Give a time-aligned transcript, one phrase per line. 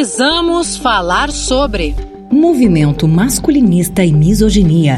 [0.00, 1.94] Precisamos falar sobre
[2.32, 4.96] movimento masculinista e misoginia.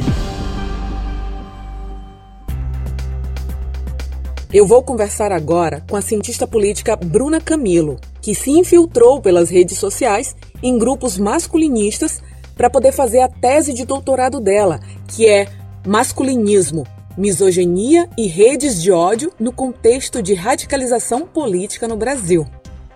[4.52, 9.77] Eu vou conversar agora com a cientista política Bruna Camilo, que se infiltrou pelas redes
[9.77, 12.23] sociais em grupos masculinistas
[12.56, 14.78] para poder fazer a tese de doutorado dela,
[15.09, 15.48] que é
[15.84, 16.87] Masculinismo,
[17.19, 22.47] Misoginia e Redes de Ódio no Contexto de Radicalização Política no Brasil.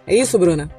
[0.06, 0.70] É isso, Bruna?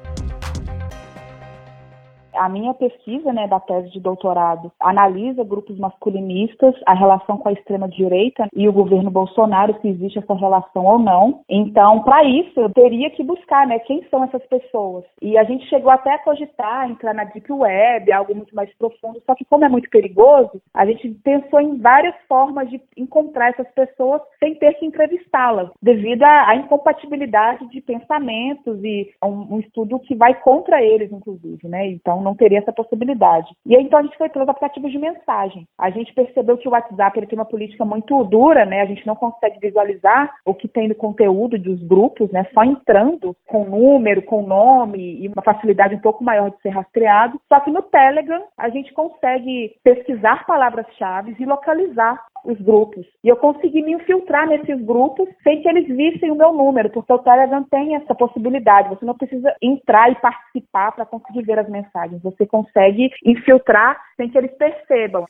[2.38, 7.52] A minha pesquisa né, da tese de doutorado analisa grupos masculinistas, a relação com a
[7.52, 11.40] extrema-direita e o governo Bolsonaro, se existe essa relação ou não.
[11.48, 15.04] Então, para isso, eu teria que buscar né, quem são essas pessoas.
[15.20, 19.22] E a gente chegou até a cogitar entrar na Deep Web, algo muito mais profundo,
[19.26, 23.68] só que como é muito perigoso, a gente pensou em várias formas de encontrar essas
[23.72, 30.14] pessoas sem ter que entrevistá-las, devido à, incompatibilidade de pensamentos e um, um estudo que
[30.14, 31.66] vai contra eles, inclusive.
[31.68, 31.86] Né?
[31.88, 33.48] Então, não teria essa possibilidade.
[33.64, 35.66] E aí, então a gente foi pelos aplicativos de mensagem.
[35.78, 38.82] A gente percebeu que o WhatsApp ele tem uma política muito dura, né?
[38.82, 42.46] A gente não consegue visualizar o que tem no conteúdo dos grupos, né?
[42.52, 47.40] Só entrando com número, com nome e uma facilidade um pouco maior de ser rastreado.
[47.48, 53.06] Só que no Telegram a gente consegue pesquisar palavras-chave e localizar os grupos.
[53.22, 57.12] E eu consegui me infiltrar nesses grupos sem que eles vissem o meu número, porque
[57.12, 58.90] o Telegram tem essa possibilidade.
[58.90, 62.22] Você não precisa entrar e participar para conseguir ver as mensagens.
[62.22, 65.26] Você consegue infiltrar sem que eles percebam.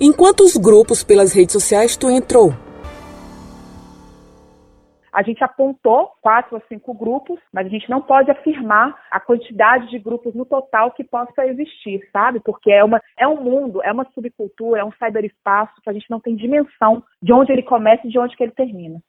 [0.00, 2.52] Em quantos grupos pelas redes sociais tu entrou?
[5.12, 9.90] A gente apontou quatro a cinco grupos, mas a gente não pode afirmar a quantidade
[9.90, 12.40] de grupos no total que possa existir, sabe?
[12.40, 16.08] Porque é, uma, é um mundo, é uma subcultura, é um cyberespaço que a gente
[16.10, 19.00] não tem dimensão de onde ele começa e de onde que ele termina.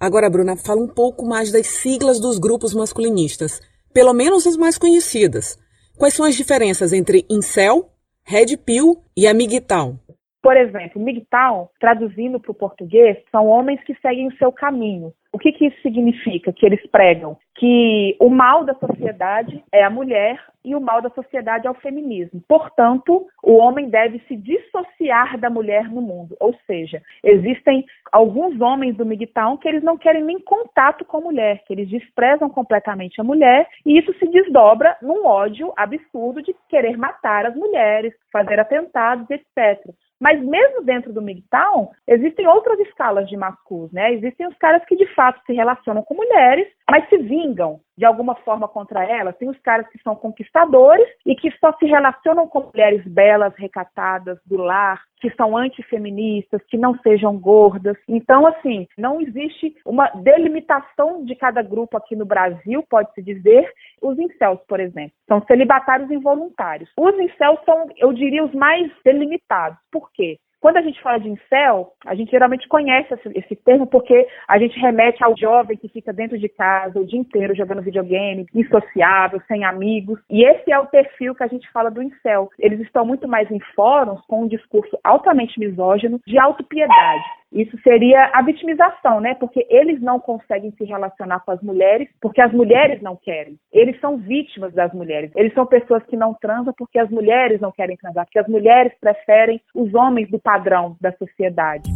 [0.00, 3.60] Agora, Bruna, fala um pouco mais das siglas dos grupos masculinistas,
[3.92, 5.58] pelo menos as mais conhecidas.
[5.98, 7.90] Quais são as diferenças entre incel,
[8.24, 9.96] red pill e amiguital?
[10.40, 15.12] Por exemplo, MGTOW, traduzindo para o português, são homens que seguem o seu caminho.
[15.30, 17.36] O que, que isso significa que eles pregam?
[17.54, 21.74] Que o mal da sociedade é a mulher e o mal da sociedade é o
[21.74, 22.42] feminismo.
[22.48, 26.34] Portanto, o homem deve se dissociar da mulher no mundo.
[26.40, 31.22] Ou seja, existem alguns homens do MGTOW que eles não querem nem contato com a
[31.22, 36.54] mulher, que eles desprezam completamente a mulher, e isso se desdobra num ódio absurdo de
[36.68, 39.84] querer matar as mulheres, fazer atentados, etc.
[40.20, 44.12] Mas mesmo dentro do MGTOW, existem outras escalas de masculos, né?
[44.12, 48.34] Existem os caras que de fato se relacionam com mulheres, mas se vingam de alguma
[48.36, 49.36] forma contra elas.
[49.36, 54.38] Tem os caras que são conquistadores e que só se relacionam com mulheres belas, recatadas,
[54.46, 57.96] do lar, que são antifeministas, que não sejam gordas.
[58.08, 63.70] Então, assim, não existe uma delimitação de cada grupo aqui no Brasil, pode-se dizer.
[64.00, 66.90] Os incels, por exemplo, são celibatários involuntários.
[66.98, 69.78] Os incels são, eu diria, os mais delimitados.
[69.90, 70.38] Por quê?
[70.60, 74.78] Quando a gente fala de incel, a gente geralmente conhece esse, termo porque a gente
[74.78, 79.64] remete ao jovem que fica dentro de casa o dia inteiro jogando videogame, insociável, sem
[79.64, 80.18] amigos.
[80.28, 82.48] E esse é o perfil que a gente fala do incel.
[82.58, 87.37] Eles estão muito mais em fóruns com um discurso altamente misógino, de autopiedade.
[87.52, 89.34] Isso seria a vitimização, né?
[89.34, 93.58] Porque eles não conseguem se relacionar com as mulheres porque as mulheres não querem.
[93.72, 95.30] Eles são vítimas das mulheres.
[95.34, 98.92] Eles são pessoas que não transam porque as mulheres não querem transar, porque as mulheres
[99.00, 101.90] preferem os homens do padrão da sociedade.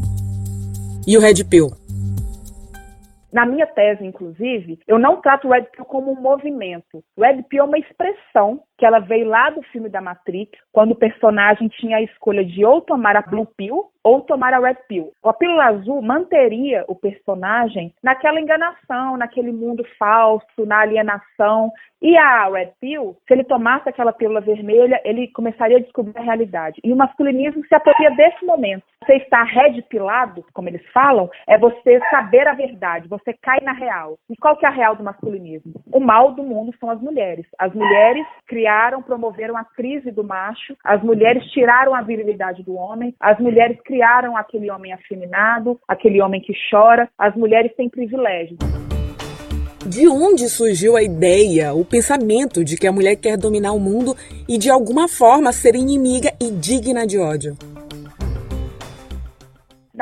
[1.06, 1.68] E o Red Pill?
[3.32, 7.02] Na minha tese, inclusive, eu não trato o Red Pill como um movimento.
[7.16, 10.90] O Red Pill é uma expressão que ela veio lá do filme da Matrix, quando
[10.90, 14.78] o personagem tinha a escolha de ou tomar a Blue Pill ou tomar a Red
[14.88, 15.12] Pill.
[15.24, 21.70] A pílula azul manteria o personagem naquela enganação, naquele mundo falso, na alienação.
[22.00, 26.22] E a Red Pill, se ele tomasse aquela pílula vermelha, ele começaria a descobrir a
[26.22, 26.80] realidade.
[26.82, 28.82] E o masculinismo se apropria desse momento.
[29.04, 33.72] Você está red pilado, como eles falam, é você saber a verdade, você cai na
[33.72, 34.16] real.
[34.30, 35.74] E qual que é a real do masculinismo?
[35.92, 37.46] O mal do mundo são as mulheres.
[37.58, 38.71] As mulheres criaram,
[39.02, 44.36] promoveram a crise do macho, as mulheres tiraram a virilidade do homem, as mulheres criaram
[44.36, 48.58] aquele homem afeminado, aquele homem que chora, as mulheres têm privilégios.
[49.86, 54.14] De onde surgiu a ideia, o pensamento de que a mulher quer dominar o mundo
[54.48, 57.71] e de alguma forma ser inimiga e digna de ódio?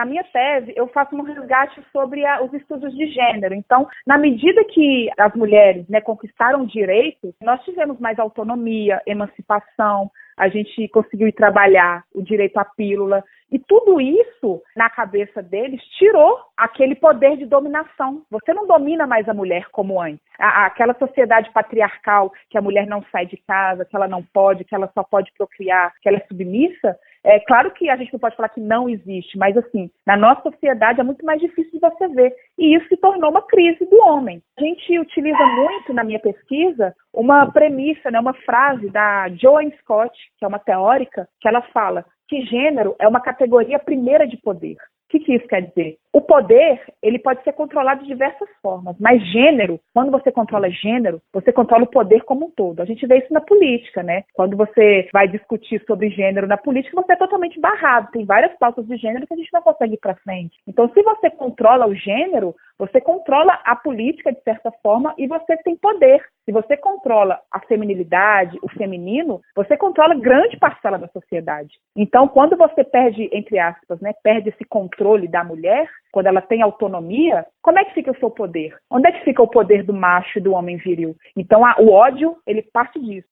[0.01, 3.55] Na minha tese, eu faço um resgate sobre a, os estudos de gênero.
[3.55, 10.49] Então, na medida que as mulheres né, conquistaram direitos, nós tivemos mais autonomia, emancipação, a
[10.49, 13.23] gente conseguiu trabalhar o direito à pílula.
[13.53, 18.23] E tudo isso, na cabeça deles, tirou aquele poder de dominação.
[18.31, 20.25] Você não domina mais a mulher como antes.
[20.39, 24.75] aquela sociedade patriarcal que a mulher não sai de casa, que ela não pode, que
[24.75, 28.37] ela só pode procriar, que ela é submissa, é claro que a gente não pode
[28.37, 32.09] falar que não existe, mas assim, na nossa sociedade é muito mais difícil de você
[32.09, 32.35] ver.
[32.59, 34.43] E isso se tornou uma crise do homem.
[34.59, 40.17] A gente utiliza muito na minha pesquisa uma premissa, né, uma frase da Joan Scott,
[40.39, 44.77] que é uma teórica, que ela fala que gênero é uma categoria primeira de poder.
[45.11, 45.99] O que, que, isso quer dizer?
[46.13, 51.21] O poder, ele pode ser controlado de diversas formas, mas gênero, quando você controla gênero,
[51.33, 52.81] você controla o poder como um todo.
[52.81, 54.23] A gente vê isso na política, né?
[54.35, 58.13] Quando você vai discutir sobre gênero na política, você é totalmente barrado.
[58.13, 60.57] Tem várias pautas de gênero que a gente não consegue ir para frente.
[60.65, 65.55] Então, se você controla o gênero, você controla a política de certa forma e você
[65.59, 66.25] tem poder.
[66.47, 71.75] Se você controla a feminilidade, o feminino, você controla grande parcela da sociedade.
[71.95, 76.63] Então, quando você perde, entre aspas, né, perde esse controle da mulher, quando ela tem
[76.63, 78.75] autonomia, como é que fica o seu poder?
[78.91, 81.15] Onde é que fica o poder do macho e do homem viril?
[81.37, 83.29] Então, a, o ódio, ele parte disso.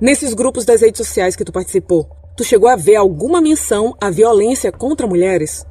[0.00, 2.06] Nesses grupos das redes sociais que tu participou,
[2.36, 5.64] tu chegou a ver alguma menção à violência contra mulheres?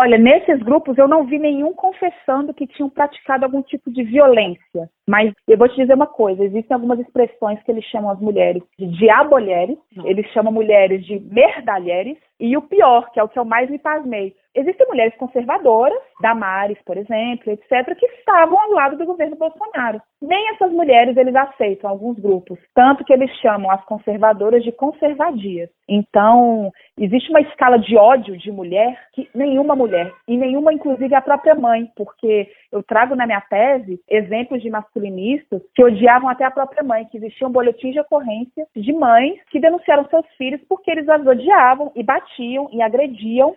[0.00, 4.88] Olha, nesses grupos eu não vi nenhum confessando que tinham praticado algum tipo de violência.
[5.08, 8.62] Mas eu vou te dizer uma coisa: existem algumas expressões que eles chamam as mulheres
[8.78, 13.44] de diabolheres, eles chamam mulheres de merdalheres, e o pior, que é o que eu
[13.44, 19.06] mais me pasmei, existem mulheres conservadoras, Damares, por exemplo, etc., que estavam ao lado do
[19.06, 20.00] governo Bolsonaro.
[20.20, 25.70] Nem essas mulheres eles aceitam, alguns grupos, tanto que eles chamam as conservadoras de conservadias.
[25.88, 31.22] Então, existe uma escala de ódio de mulher que nenhuma mulher, e nenhuma, inclusive, a
[31.22, 34.68] própria mãe, porque eu trago na minha tese exemplos de
[34.98, 39.60] masculinistas que odiavam até a própria mãe, que existiam boletins de ocorrência de mães que
[39.60, 43.54] denunciaram seus filhos porque eles as odiavam e batiam e agrediam.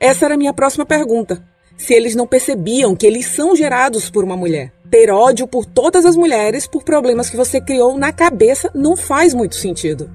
[0.00, 1.42] Essa era a minha próxima pergunta.
[1.76, 4.72] Se eles não percebiam que eles são gerados por uma mulher.
[4.90, 9.32] Ter ódio por todas as mulheres por problemas que você criou na cabeça não faz
[9.32, 10.10] muito sentido.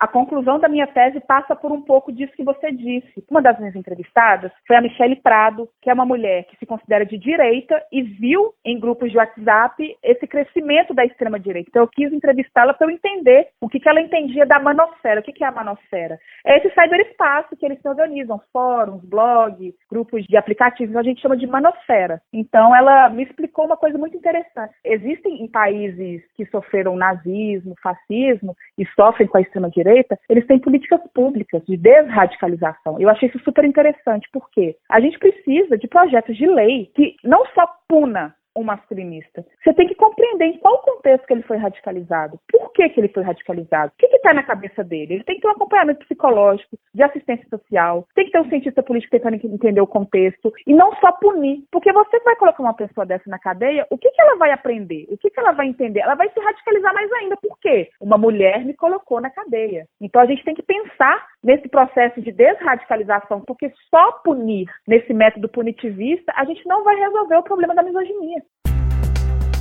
[0.00, 3.22] A conclusão da minha tese passa por um pouco disso que você disse.
[3.30, 7.04] Uma das minhas entrevistadas foi a Michelle Prado, que é uma mulher que se considera
[7.04, 11.68] de direita e viu em grupos de WhatsApp esse crescimento da extrema-direita.
[11.68, 15.20] Então, eu quis entrevistá-la para eu entender o que, que ela entendia da manosfera.
[15.20, 16.18] O que, que é a manosfera?
[16.46, 21.36] É esse cyberespaço que eles se organizam, fóruns, blogs, grupos de aplicativos, a gente chama
[21.36, 22.22] de manosfera.
[22.32, 24.72] Então, ela me explicou uma coisa muito interessante.
[24.82, 30.58] Existem em países que sofreram nazismo, fascismo e sofrem com a extrema-direita, direita, eles têm
[30.58, 33.00] políticas públicas de desradicalização.
[33.00, 37.44] Eu achei isso super interessante, porque a gente precisa de projetos de lei que não
[37.46, 39.44] só puna um masculinista.
[39.62, 43.08] Você tem que compreender em qual contexto que ele foi radicalizado, por que, que ele
[43.08, 45.14] foi radicalizado, o que está na cabeça dele.
[45.14, 48.82] Ele tem que ter um acompanhamento psicológico, de assistência social, tem que ter um cientista
[48.82, 51.64] político tentando entender o contexto e não só punir.
[51.70, 55.06] Porque você vai colocar uma pessoa dessa na cadeia, o que, que ela vai aprender?
[55.08, 56.00] O que, que ela vai entender?
[56.00, 57.36] Ela vai se radicalizar mais ainda.
[57.36, 57.88] Por quê?
[58.00, 59.86] Uma mulher me colocou na cadeia.
[60.00, 65.48] Então a gente tem que pensar nesse processo de desradicalização, porque só punir nesse método
[65.48, 68.39] punitivista, a gente não vai resolver o problema da misoginia.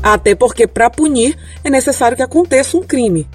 [0.01, 3.27] Até porque, para punir, é necessário que aconteça um crime.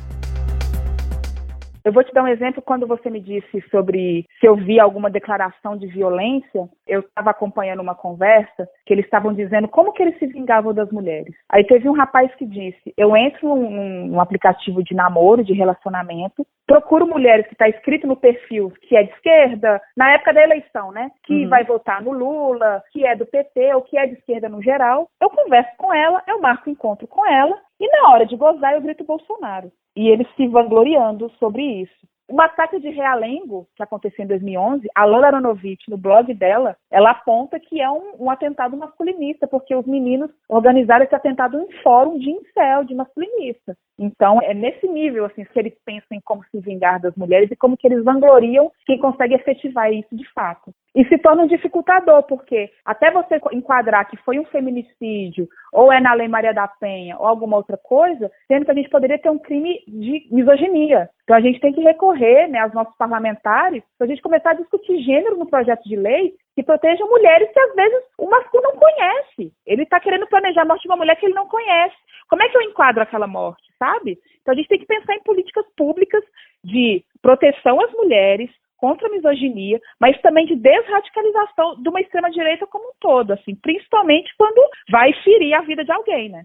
[1.85, 5.11] Eu vou te dar um exemplo quando você me disse sobre se eu vi alguma
[5.11, 6.67] declaração de violência.
[6.87, 10.91] Eu estava acompanhando uma conversa que eles estavam dizendo como que eles se vingavam das
[10.91, 11.35] mulheres.
[11.51, 16.47] Aí teve um rapaz que disse: Eu entro num, num aplicativo de namoro, de relacionamento,
[16.67, 20.91] procuro mulheres que está escrito no perfil que é de esquerda, na época da eleição,
[20.91, 21.11] né?
[21.25, 21.49] Que uhum.
[21.51, 25.09] vai votar no Lula, que é do PT ou que é de esquerda no geral.
[25.21, 28.81] Eu converso com ela, eu marco encontro com ela e na hora de gozar eu
[28.81, 29.71] grito Bolsonaro.
[29.97, 32.07] E eles se vangloriando sobre isso.
[32.27, 37.11] O massacre de Realengo, que aconteceu em 2011, a Lola Aronovitch, no blog dela, ela
[37.11, 42.19] aponta que é um, um, atentado masculinista, porque os meninos organizaram esse atentado em fórum
[42.19, 43.77] de incel, de masculinista.
[43.99, 47.57] Então, é nesse nível, assim, que eles pensam em como se vingar das mulheres e
[47.57, 50.73] como que eles vangloriam quem consegue efetivar isso de fato.
[50.95, 56.01] E se torna um dificultador, porque até você enquadrar que foi um feminicídio ou é
[56.01, 59.29] na Lei Maria da Penha, ou alguma outra coisa, sendo que a gente poderia ter
[59.29, 61.11] um crime de misoginia.
[61.25, 64.55] Então a gente tem que recorrer né, aos nossos parlamentares para a gente começar a
[64.55, 68.79] discutir gênero no projeto de lei que protejam mulheres que às vezes o masculino não
[68.79, 69.53] conhece.
[69.67, 71.97] Ele está querendo planejar a morte de uma mulher que ele não conhece.
[72.29, 74.19] Como é que eu enquadro aquela morte, sabe?
[74.41, 76.23] Então a gente tem que pensar em políticas públicas
[76.63, 78.51] de proteção às mulheres,
[78.85, 84.31] contra a misoginia, mas também de desradicalização de uma extrema-direita como um todo, assim, principalmente
[84.37, 84.61] quando
[84.91, 86.45] vai ferir a vida de alguém, né?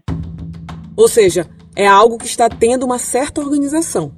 [0.96, 1.42] Ou seja,
[1.76, 4.10] é algo que está tendo uma certa organização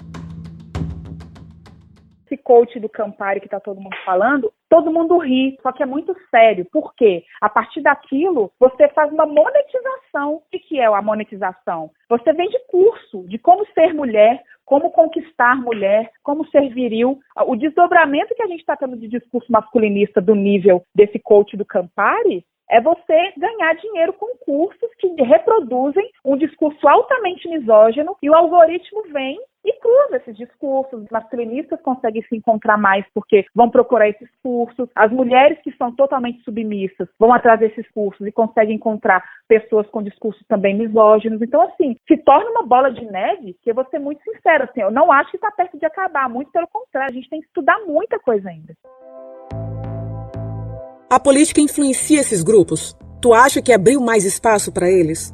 [2.33, 5.87] esse coach do Campari que está todo mundo falando, todo mundo ri, só que é
[5.87, 6.67] muito sério.
[6.73, 7.25] Por quê?
[7.41, 10.37] A partir daquilo, você faz uma monetização.
[10.37, 11.91] O que é a monetização?
[12.09, 17.19] Você vende curso de como ser mulher, como conquistar mulher, como ser viril.
[17.47, 21.65] O desdobramento que a gente está tendo de discurso masculinista do nível desse coach do
[21.65, 28.35] Campari é você ganhar dinheiro com cursos que reproduzem um discurso altamente misógino e o
[28.35, 31.03] algoritmo vem e cruza esses discursos.
[31.03, 34.89] Os masculinistas conseguem se encontrar mais porque vão procurar esses cursos.
[34.95, 40.03] As mulheres que são totalmente submissas vão atrás desses cursos e conseguem encontrar pessoas com
[40.03, 41.41] discursos também misóginos.
[41.41, 44.81] Então, assim, se torna uma bola de neve que eu vou ser muito sincera, assim,
[44.81, 47.47] eu não acho que está perto de acabar, muito pelo contrário, a gente tem que
[47.47, 48.75] estudar muita coisa ainda.
[51.13, 52.97] A política influencia esses grupos?
[53.21, 55.31] Tu acha que abriu mais espaço para eles?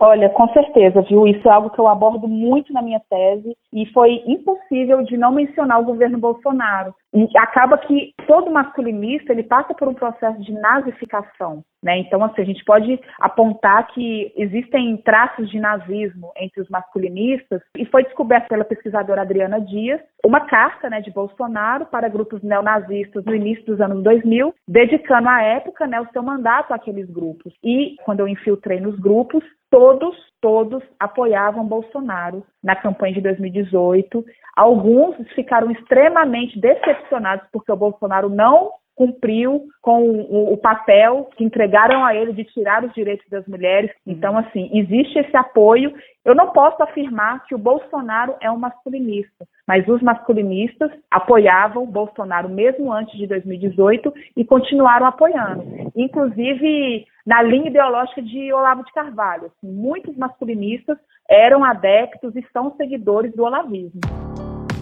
[0.00, 1.26] Olha, com certeza, viu?
[1.26, 5.32] Isso é algo que eu abordo muito na minha tese e foi impossível de não
[5.32, 6.94] mencionar o governo Bolsonaro.
[7.12, 11.64] E acaba que todo masculinista ele passa por um processo de nazificação.
[11.82, 11.98] Né?
[11.98, 17.84] Então, assim, a gente pode apontar que existem traços de nazismo entre os masculinistas e
[17.86, 23.34] foi descoberto pela pesquisadora Adriana Dias uma carta né, de Bolsonaro para grupos neonazistas no
[23.34, 27.54] início dos anos 2000, dedicando à época né, o seu mandato àqueles grupos.
[27.62, 34.24] E, quando eu infiltrei nos grupos, todos, todos apoiavam Bolsonaro na campanha de 2018.
[34.56, 42.04] Alguns ficaram extremamente decepcionados porque o Bolsonaro não cumpriu com o, o, papel que entregaram
[42.04, 43.92] a ele de tirar os direitos das mulheres.
[44.04, 44.12] Uhum.
[44.12, 45.94] Então, assim, existe esse apoio.
[46.24, 51.86] Eu não posso afirmar que o Bolsonaro é um masculinista, mas os masculinistas apoiavam o
[51.86, 55.64] Bolsonaro mesmo antes de 2018 e continuaram apoiando.
[55.94, 59.46] Inclusive, na linha ideológica de Olavo de Carvalho.
[59.46, 60.98] Assim, muitos masculinistas
[61.30, 64.00] eram adeptos e são seguidores do olavismo.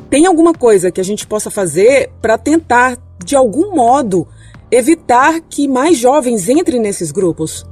[0.08, 4.26] Tem alguma coisa que a gente possa fazer para tentar, de algum modo,
[4.70, 7.64] evitar que mais jovens entrem nesses grupos?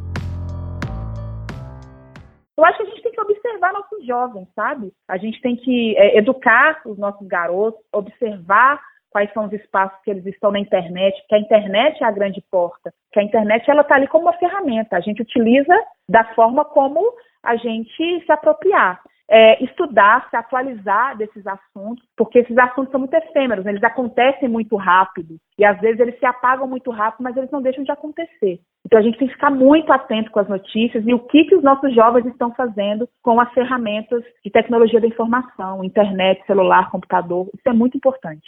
[2.57, 4.93] Eu acho que a gente tem que observar nossos jovens, sabe?
[5.09, 10.11] A gente tem que é, educar os nossos garotos, observar quais são os espaços que
[10.11, 13.83] eles estão na internet, que a internet é a grande porta, que a internet ela
[13.83, 15.75] está ali como uma ferramenta, a gente utiliza
[16.09, 17.01] da forma como
[17.43, 23.15] a gente se apropriar é, estudar, se atualizar desses assuntos, porque esses assuntos são muito
[23.15, 23.73] efêmeros, né?
[23.73, 27.63] eles acontecem muito rápido e às vezes eles se apagam muito rápido, mas eles não
[27.63, 28.61] deixam de acontecer.
[28.85, 31.57] Então a gente tem que ficar muito atento com as notícias e o que, que
[31.57, 37.49] os nossos jovens estão fazendo com as ferramentas de tecnologia da informação, internet, celular, computador.
[37.55, 38.47] Isso é muito importante.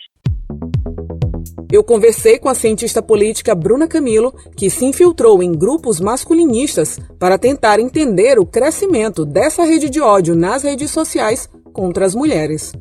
[1.70, 7.38] Eu conversei com a cientista política Bruna Camilo, que se infiltrou em grupos masculinistas para
[7.38, 12.72] tentar entender o crescimento dessa rede de ódio nas redes sociais contra as mulheres.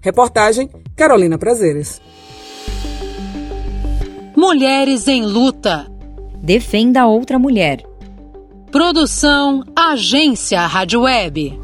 [0.00, 2.00] Reportagem Carolina Prazeres.
[4.36, 5.86] Mulheres em luta.
[6.42, 7.82] Defenda outra mulher.
[8.70, 11.63] Produção Agência Rádio Web.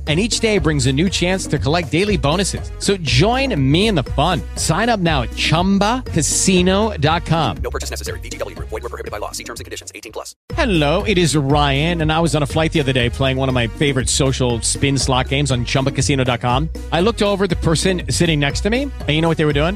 [0.07, 2.71] and each day brings a new chance to collect daily bonuses.
[2.79, 4.41] So join me in the fun.
[4.55, 7.57] Sign up now at ChumbaCasino.com.
[7.57, 8.19] No purchase necessary.
[8.21, 8.57] VGW.
[8.57, 9.29] Void were prohibited by law.
[9.31, 9.91] See terms and conditions.
[9.93, 10.35] 18 plus.
[10.53, 13.47] Hello, it is Ryan, and I was on a flight the other day playing one
[13.47, 16.69] of my favorite social spin slot games on ChumbaCasino.com.
[16.91, 19.53] I looked over the person sitting next to me, and you know what they were
[19.53, 19.75] doing?